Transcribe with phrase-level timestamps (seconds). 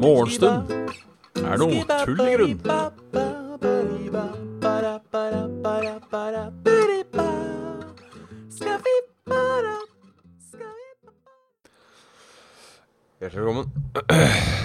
[0.00, 0.72] Morgenstund
[1.38, 2.58] er noe tull i grunn.
[13.20, 13.70] Hjertelig velkommen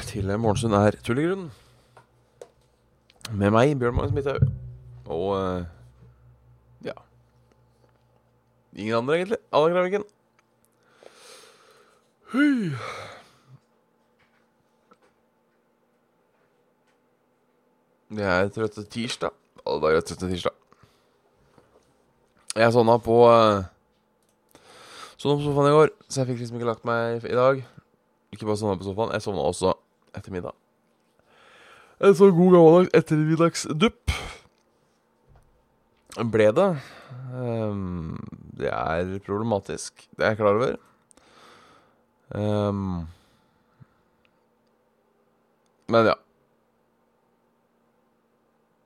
[0.09, 1.49] til Morgenstund er tull i grunn.
[3.37, 4.49] Med meg, Bjørn Magnus Midthaug.
[5.05, 5.65] Og eh,
[6.89, 6.97] ja
[8.75, 9.37] Ingen andre, egentlig.
[9.55, 10.03] Alle Graviken.
[12.33, 12.71] Hui.
[18.15, 19.31] Det er trøtte tirsdag.
[19.65, 20.51] Alle dager er trøtte tirsdag.
[22.55, 23.63] Jeg sovna på uh,
[25.17, 27.63] Sovna på sofaen i går, så jeg fikk liksom ikke lagt meg i dag.
[28.35, 29.73] Ikke bare sovna på sofaen, jeg sovna også
[30.15, 30.55] etter middag.
[32.03, 34.15] En så god gammeldags ettermiddagsdupp
[36.31, 36.69] ble det.
[37.35, 38.19] Um,
[38.55, 40.77] det er problematisk, det er jeg klar over.
[42.35, 43.05] Um,
[45.91, 46.15] men ja.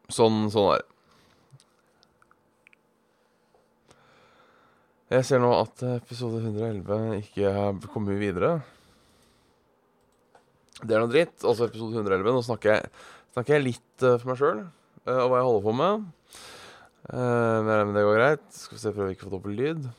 [0.10, 0.88] Sånn, sånn er det.
[5.10, 8.60] Jeg ser nå at episode 111 ikke har kommet videre.
[10.84, 11.40] Det er noe dritt.
[11.42, 12.30] Altså episode 111.
[12.36, 12.92] Nå snakker jeg,
[13.34, 16.06] snakker jeg litt uh, for meg sjøl uh, og hva jeg holder på med.
[17.10, 18.46] Uh, men det går greit.
[18.54, 19.90] Skal vi se, prøve ikke å få dobbel lyd.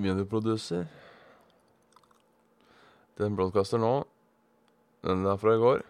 [0.00, 0.86] Videoproducer.
[3.20, 3.92] Den broadcaster nå.
[5.04, 5.84] Den er fra i går.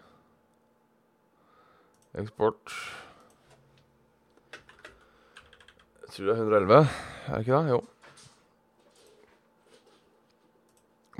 [2.19, 2.75] Eksport.
[6.03, 6.77] Jeg tror det er 111.
[7.25, 7.71] Er det ikke det?
[7.71, 7.81] Jo.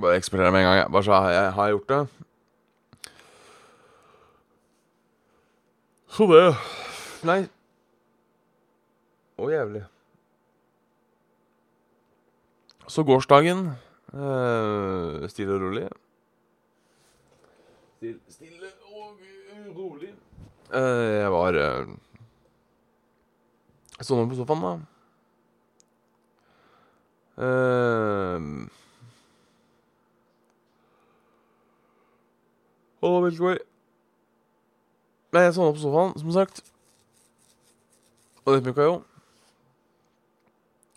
[0.01, 0.77] Bare eksportere med en gang.
[0.77, 0.91] Jeg.
[0.91, 2.25] Bare så jeg har gjort det.
[6.15, 6.43] Så det
[7.27, 7.41] Nei.
[9.35, 9.81] Å, jævlig.
[12.87, 13.65] Så gårsdagen
[14.13, 15.89] øh, Stille og rolig.
[17.97, 19.19] Stille, stille og
[19.75, 20.13] rolig.
[20.71, 21.91] Uh, jeg var uh,
[23.97, 24.73] Jeg så noe på sofaen, da.
[27.35, 28.39] Uh,
[33.03, 33.74] og velkommen.
[35.35, 36.61] Nei, jeg sovna på sofaen, som sagt.
[38.45, 38.93] Og det funka jo.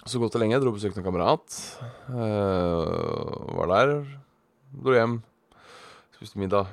[0.06, 0.54] Så godt og lenge.
[0.54, 1.56] Jeg dro og besøkte en kamerat.
[2.06, 3.90] Uh, var der.
[4.84, 5.16] Dro hjem.
[6.14, 6.70] Spiste middag.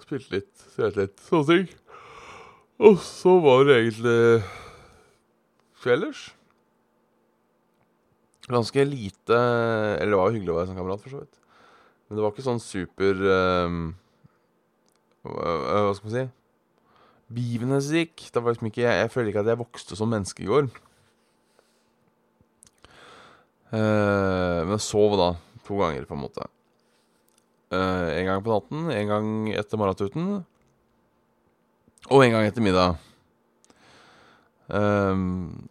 [0.00, 1.68] Spilte litt, skrevet litt, sånne ting.
[2.80, 4.16] Og så var det egentlig
[5.84, 6.24] kvelders.
[8.50, 11.36] Ganske lite Eller det var jo hyggelig å være sånn kamerat, for så vidt.
[12.10, 13.20] Men det var ikke sånn super
[13.70, 13.82] um,
[15.22, 16.24] Hva skal man si?
[17.30, 18.24] Begivenhetsrik.
[18.34, 20.66] Det var liksom ikke jeg, jeg føler ikke at jeg vokste som menneske i går.
[23.70, 25.28] Uh, men jeg sov da
[25.62, 26.48] to ganger, på en måte.
[27.70, 30.40] Uh, en gang på natten, en gang etter morgentuten.
[32.10, 32.98] Og en gang etter middag.
[34.66, 35.70] Um,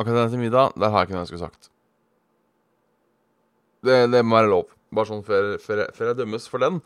[0.00, 1.73] akkurat etter middag, der har jeg ikke noe jeg skulle sagt.
[3.84, 4.70] Det, det må være lov.
[4.94, 6.80] Bare sånn før, før, jeg, før jeg dømmes for den.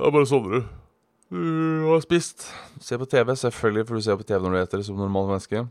[0.00, 0.76] Da bare sovner du.
[1.30, 2.48] Du har spist.
[2.82, 3.32] Se på TV.
[3.38, 5.64] Selvfølgelig, for du ser på TV når du eter som normalt menneske.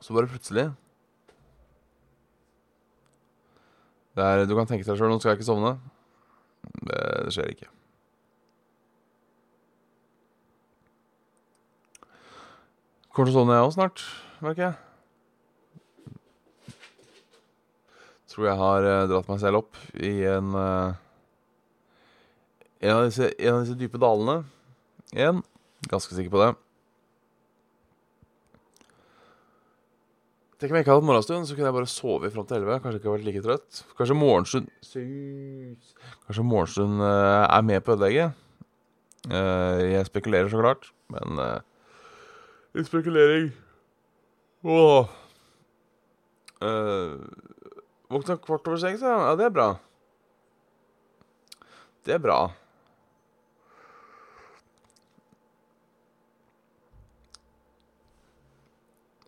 [0.00, 0.70] Så bare plutselig
[4.16, 5.74] det er, Du kan tenke deg sjøl nå skal jeg ikke sovne.
[6.82, 7.68] Det, det skjer ikke.
[13.10, 14.02] Kommer til å sovne jeg òg snart,
[14.42, 14.89] merker jeg.
[18.30, 20.98] Tror jeg har uh, dratt meg selv opp i en uh,
[22.80, 24.40] en, av disse, en av disse dype dalene.
[25.12, 25.42] Igjen.
[25.90, 26.50] Ganske sikker på det.
[30.60, 32.80] Tenk om jeg ikke hadde hatt morgenstund, så kunne jeg bare sove fram til 11.
[32.84, 33.82] Kanskje ikke vært like trøtt.
[33.96, 34.66] Kanskje morgenstund
[36.26, 38.36] Kanskje morgenstund uh, er med på ødelegget.
[39.28, 41.60] Uh, jeg spekulerer så klart, men uh,
[42.76, 43.50] Litt spekulering
[44.64, 45.08] Åh.
[48.10, 49.18] Våkna kvart over seks, ja.
[49.28, 49.36] ja.
[49.38, 49.68] Det er bra.
[52.04, 52.40] Det er bra.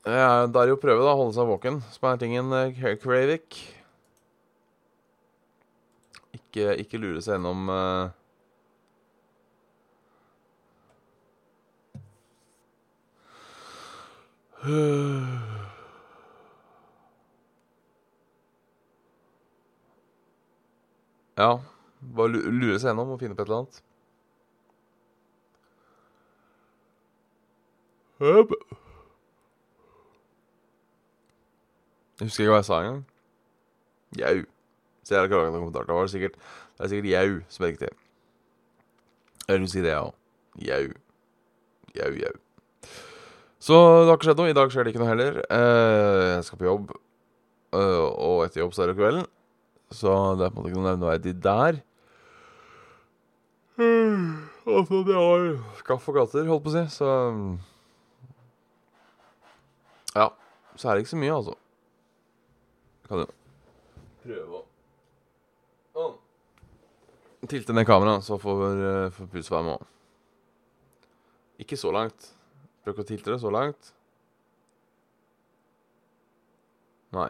[0.02, 2.50] Ja, da er det jo å prøve da, å holde seg våken, som er tingen
[2.98, 3.60] Kravik.
[6.34, 8.10] Ikke, ikke lure seg gjennom uh,
[21.38, 21.56] Ja.
[22.16, 23.82] Bare lure seg gjennom og finne på et eller annet.
[32.22, 33.00] Jeg husker ikke hva jeg sa engang.
[34.20, 34.36] Jau.
[35.02, 35.86] Så jeg har ikke kommentaren.
[35.88, 37.88] Det, var det er sikkert jau som er riktig.
[39.48, 40.14] vil si det, jeg òg.
[40.68, 40.84] Jau.
[41.96, 42.34] Jau, jau.
[43.62, 44.50] Så det har ikke skjedd noe.
[44.52, 45.40] I dag skjer det ikke noe heller.
[45.42, 46.94] Eh, jeg skal på jobb.
[47.74, 49.26] Eh, og etter jobb så er det kvelden.
[49.92, 51.82] Så det er på en måte ikke noe nevneverdig der.
[54.62, 55.46] Altså, det har
[55.80, 57.06] skaff og gater, holdt på å si, så
[60.14, 60.28] Ja.
[60.78, 61.56] Så er det ikke så mye, altså.
[63.08, 63.26] Kan jo
[64.22, 64.62] prøve å
[65.92, 66.14] Sånn.
[67.50, 69.90] Tilte ned kameraet, så får, uh, får Pus være med òg.
[71.66, 72.30] Ikke så langt.
[72.82, 73.90] Prøv ikke å tilte det så langt.
[77.12, 77.28] Nei.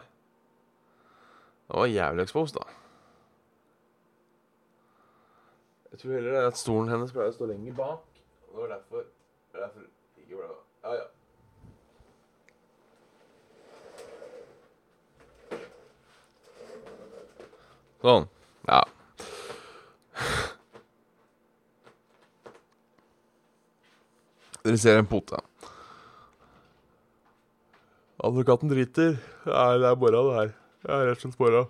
[1.67, 2.65] Det var jævlig exposed, da.
[5.91, 8.23] Jeg tror heller det er at stolen hennes pleier å stå lenger bak.
[8.47, 9.81] Og det var derfor, det var derfor
[10.21, 10.47] ikke ble
[10.83, 11.05] Ja, ja.
[18.03, 18.25] Sånn.
[18.67, 18.81] Ja.
[24.63, 25.39] Dere ser en pote.
[28.23, 29.17] Advokaten driter.
[29.45, 30.53] Nei, det er mora, det her.
[30.83, 31.63] Det er rett og slett mora.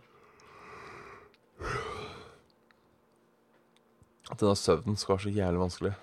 [4.33, 5.93] At denne søvnen skal være så jævlig vanskelig.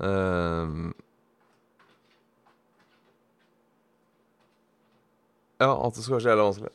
[0.00, 0.94] Ehm.
[5.60, 6.72] ja, at det skal være så jævlig vanskelig.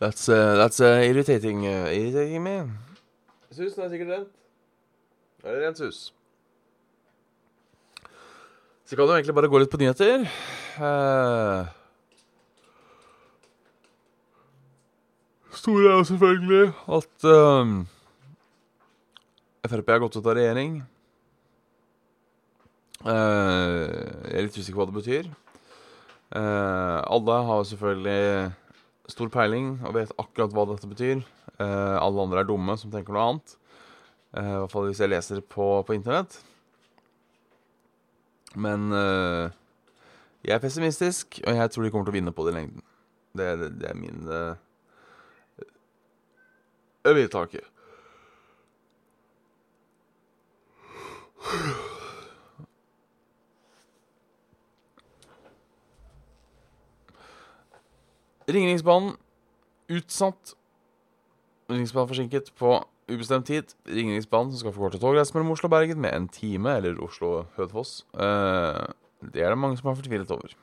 [0.00, 2.72] That's, uh, that's uh, irritating, uh, irritating me.
[3.50, 4.28] Susen er sikkert rent.
[5.44, 6.17] Er det rent sus?
[8.88, 10.22] Så kan du egentlig bare gå litt på nyheter.
[10.80, 11.68] Uh,
[15.52, 16.62] store er jo selvfølgelig
[16.96, 17.74] at uh,
[19.68, 20.80] Frp har gått ut av regjering.
[23.04, 23.92] Uh,
[24.24, 25.32] jeg er litt usikker på hva det betyr.
[26.32, 28.26] Uh, alle har selvfølgelig
[29.12, 31.26] stor peiling og vet akkurat hva dette betyr.
[31.60, 33.58] Alle andre er dumme som tenker noe annet.
[34.32, 36.36] I hvert fall hvis jeg leser på, på internett.
[38.58, 39.48] Men uh,
[40.44, 42.86] jeg er pessimistisk, og jeg tror de kommer til å vinne på det i lengden.
[43.38, 44.30] Det, det, det er min
[47.06, 47.66] Jeg vet ikke.
[58.48, 59.12] Ringeriksbanen
[59.92, 60.54] utsatt.
[61.68, 62.78] Ringeriksbanen forsinket på
[63.08, 63.74] ubestemt tid.
[63.86, 68.06] Ringeriksbanen som skal forkorte togreisen mellom Oslo og Bergen med en time, eller Oslo-Hødfoss.
[68.14, 68.86] Eh,
[69.32, 70.54] det er det mange som har fortvilet over.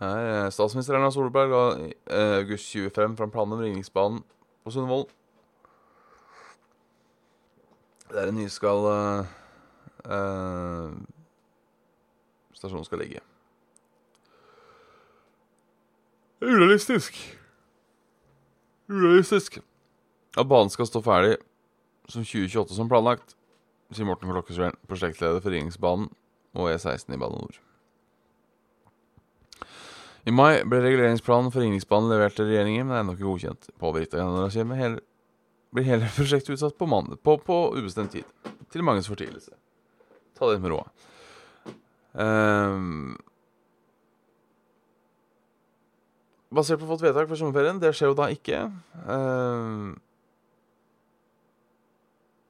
[0.00, 1.92] Her, statsminister Erna Solberg ga i
[2.40, 4.22] august 25 fram planene om Ringeriksbanen
[4.64, 5.08] på Sundvold.
[8.12, 9.26] Der en ny skal uh,
[10.04, 10.92] uh,
[12.52, 13.20] Stasjonen skal ligge.
[16.42, 17.39] Urealistisk.
[18.90, 19.60] Urealistisk.
[20.38, 21.36] At banen skal stå ferdig
[22.10, 23.36] som 2028 som planlagt,
[23.94, 26.10] sier Morten Klokkesveen, prosjektleder for Ringeriksbanen
[26.58, 27.60] og E16 i Bane NOR.
[30.28, 33.70] I mai ble reguleringsplanen for Ringeriksbanen levert til regjeringen, men er ennå ikke godkjent.
[33.80, 34.98] Påvirket av generasjonen
[35.74, 38.26] blir hele prosjektet utsatt på, mandag, på, på ubestemt tid.
[38.70, 39.54] Til manges fortvilelse.
[40.38, 40.82] Ta det med ro.
[42.12, 43.16] Um,
[46.54, 47.80] basert på fått vedtak for sommerferien.
[47.82, 48.64] Det skjer jo da ikke.
[49.06, 49.94] Uh,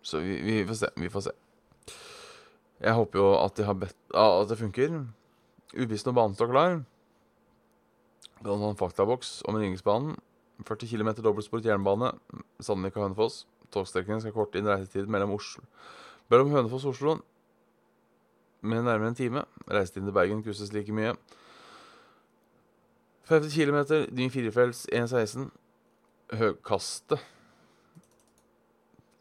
[0.02, 0.90] så vi, vi, får se.
[0.96, 1.36] Vi får se.
[2.80, 5.02] Jeg håper jo at de har bedt At det funker.
[5.76, 6.80] Uvisst når banen står klar.
[8.40, 10.16] Det er en faktaboks om Ringeriksbanen.
[10.64, 12.14] 40 km dobbeltsporet jernbane.
[12.60, 13.44] Sandvika Hønefoss.
[13.70, 15.62] Togstrekningen skal korte inn reisetid mellom Oslo
[16.32, 17.20] Mellom Hønefoss og Oslo
[18.60, 19.44] med nærmere en time.
[19.70, 21.14] Reisetiden til Bergen krysses like mye.
[23.30, 25.50] 50 km, ny firefelts 1.16.
[26.34, 27.20] Høgkastet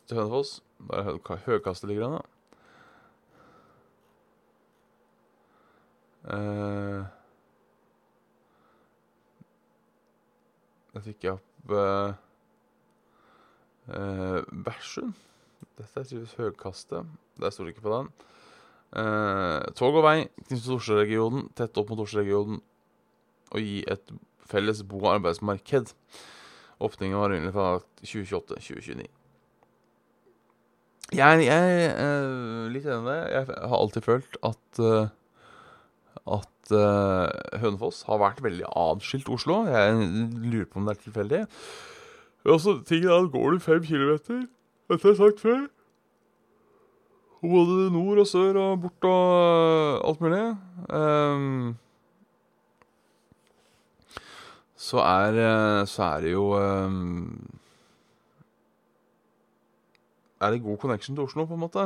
[0.10, 0.64] til Hønefoss.
[0.90, 2.24] Der høgkaste ligger an, da.
[6.30, 7.06] Uh,
[10.96, 12.18] jeg fikk jeg opp uh,
[13.94, 15.14] uh, Bærsund.
[15.78, 17.14] Dette er tydeligvis Høgkastet.
[17.38, 18.10] Der sto det ikke på den.
[18.90, 20.18] Uh, tog og vei
[20.50, 22.58] til Oslo-regionen, tett opp mot Oslo-regionen,
[23.50, 24.12] og gi et
[24.50, 25.94] felles bo- og arbeidsmarked.
[26.80, 27.70] Åpningen var egentlig fra
[28.04, 29.08] 2028-2029.
[31.10, 33.32] Jeg, jeg er litt enig med deg.
[33.34, 34.84] Jeg har alltid følt at
[36.30, 39.64] at uh, Hønefoss har vært veldig adskilt Oslo.
[39.70, 39.98] Jeg
[40.46, 41.42] lurer på om det er tilfeldig.
[42.46, 44.48] så tingen er at Går du fem kilometer
[44.90, 45.68] Dette har jeg sagt før.
[47.42, 50.58] Både nord og sør og bort og alt mulig.
[50.90, 51.78] Um,
[54.90, 55.34] så, er,
[55.90, 57.38] så er det jo um,
[60.40, 61.84] Er det god connection til Oslo, på en måte?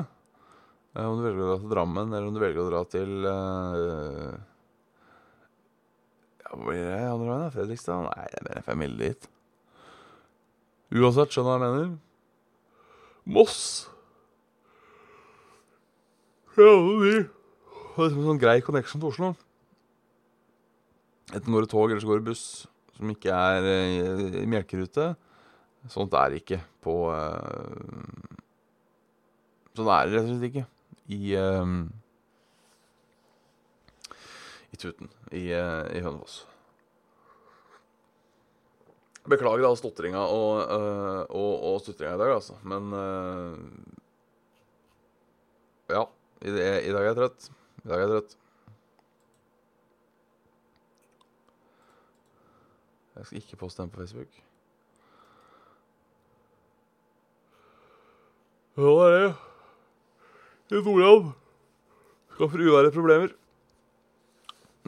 [0.93, 3.11] Uh, om du velger å dra til Drammen, eller om du velger å dra til
[3.27, 3.35] Ja,
[6.53, 7.55] Hvor blir det andre veien?
[7.57, 7.95] Fredrikstad?
[8.07, 9.21] Nei, det er mer enn fem mil dit.
[10.93, 11.89] Uansett, skjønner du hva jeg mener.
[13.33, 13.59] Moss.
[16.53, 17.25] Ja, det
[17.97, 19.29] liksom en sånn grei connection til Oslo.
[21.33, 22.45] Enten går det tog, eller så går det buss
[22.97, 23.67] som ikke er
[24.41, 25.13] i melkerute.
[25.91, 28.39] Sånt er ikke på uh,
[29.73, 30.65] Sånn er det rett og slett ikke
[31.11, 31.89] i um,
[34.71, 36.43] I Tuten i, uh, i Hønefoss.
[39.29, 42.57] Beklager all stotringa og, uh, og, og stutringa i dag, altså.
[42.67, 43.57] Men uh,
[45.91, 46.05] Ja.
[46.43, 47.49] I, I, dag er jeg trøtt.
[47.83, 48.37] I dag er jeg trøtt.
[53.13, 54.41] Jeg skal ikke poste den på Facebook.
[58.73, 59.33] Ja, det er det.
[60.73, 61.33] I Nordland
[62.33, 63.33] skaffer uvære problemer.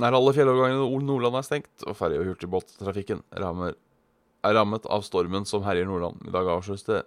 [0.01, 3.75] Nær alle fjellovergangene i Nordland er stengt, og ferje- og hurtigbåttrafikken rammer
[4.45, 6.25] er rammet av stormen som herjer Nordland.
[6.25, 7.03] I dag avsløses det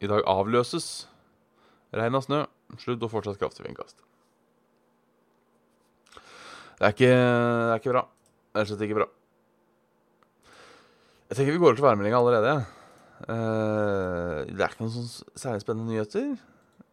[0.00, 1.06] I dag avløses
[1.92, 2.44] regn av snø,
[2.80, 3.98] sludd og fortsatt kraftig vindkast.
[6.80, 8.04] Det er ikke, det er ikke bra.
[8.50, 9.08] Det er slett ikke bra.
[11.30, 12.52] Jeg tenker vi går til værmeldinga allerede.
[13.22, 16.32] Uh, det er ikke noen sånn særlig spennende nyheter.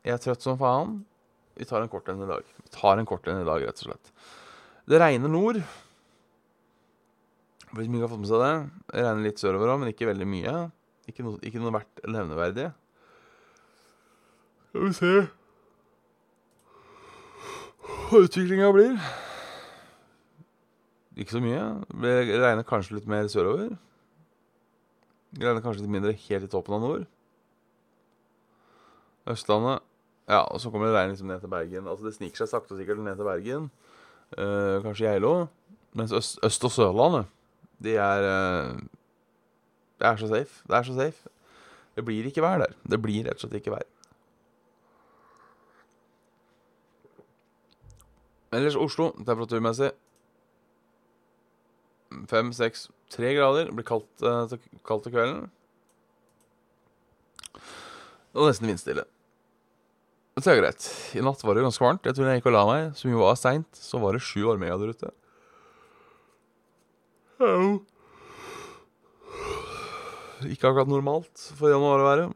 [0.05, 0.99] Jeg er trøtt som faen.
[1.57, 2.45] Vi tar en kort en i dag.
[2.61, 4.11] Vi tar en kort en i dag, rett og slett.
[4.85, 5.57] Det regner nord.
[7.71, 8.51] Hvis mange har fått med seg det.
[8.91, 10.53] Det regner litt sørover òg, men ikke veldig mye.
[11.09, 12.67] Ikke noe, ikke noe verdt nevneverdig.
[14.69, 15.15] Skal vi se
[18.07, 19.01] hva utviklinga blir.
[21.17, 21.65] Ikke så mye.
[22.05, 23.73] Det regner kanskje litt mer sørover.
[25.37, 27.05] Regner kanskje litt mindre helt i toppen av nord.
[29.29, 29.83] Østlandet
[30.27, 31.87] Ja, og så kommer det regn liksom ned til Bergen.
[31.87, 33.69] Altså Det sniker seg sakte og sikkert ned til Bergen.
[34.35, 35.47] Eh, kanskje Geilo.
[35.95, 37.29] Mens øst, øst og Sørlandet
[37.79, 38.79] de er eh,
[39.99, 40.63] Det er så safe.
[40.67, 41.29] Det er så safe.
[41.95, 42.73] Det blir ikke vær der.
[42.89, 43.85] Det blir rett og slett ikke vær.
[48.51, 49.91] Ellers Oslo, temperaturmessig
[52.29, 53.69] Fem, seks, tre grader.
[53.69, 55.45] Det blir kaldt, uh, kaldt til kvelden.
[58.37, 59.07] Og nesten vindstille.
[60.37, 60.83] Det er greit.
[61.17, 62.05] I natt var det ganske varmt.
[62.05, 64.43] Jeg tror jeg gikk og la meg, som jo var seint, så var det sju
[64.45, 65.09] varmegrader ute.
[67.41, 67.79] Hello.
[70.45, 72.27] Ikke akkurat normalt for januar å være,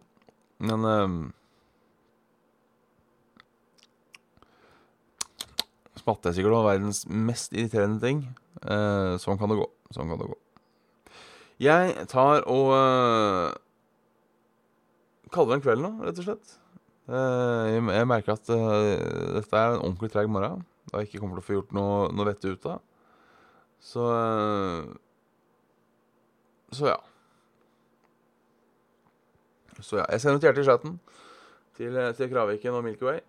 [0.65, 1.19] men um,
[6.01, 8.23] Smatte er sikkert verdens mest irriterende ting.
[8.65, 9.67] Uh, sånn kan det gå.
[9.93, 10.37] Sånn kan det gå.
[11.61, 13.51] Jeg tar og uh,
[15.33, 16.55] kaller det en kveld nå, rett og slett.
[17.11, 20.65] Uh, jeg, jeg, merker at dette er en ordentlig treg morgen.
[20.89, 22.81] Da jeg ikke kommer til å få gjort noe, noe vettig ut av.
[23.81, 24.05] Så
[26.71, 26.99] Så ja.
[29.81, 30.05] Så ja.
[30.13, 30.97] Jeg sender et hjerte i chatten
[31.77, 33.21] til, til Kraviken og Milky Way.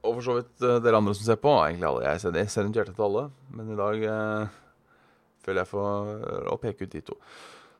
[0.00, 1.52] Og for så vidt uh, dere andre som ser på.
[1.66, 2.06] Egentlig alle.
[2.08, 3.24] Jeg sender, jeg sender et hjerte til alle.
[3.56, 4.60] Men i dag uh,
[5.50, 7.18] føler jeg for å peke ut de to.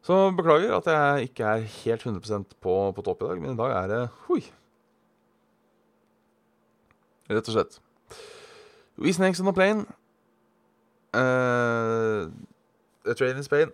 [0.05, 3.41] Så beklager at jeg ikke er helt 100% på, på topp i dag.
[3.41, 4.41] Men i dag er det Hui.
[7.31, 7.81] Rett og slett.
[9.01, 9.85] We snakes on a plane.
[11.15, 12.31] Uh,
[13.07, 13.73] a train in Spain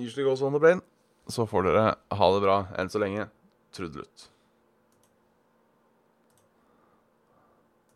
[0.00, 0.80] usually goes on the plane.
[1.28, 3.28] Så får dere ha det bra enn så lenge.
[3.76, 4.30] Trudelutt.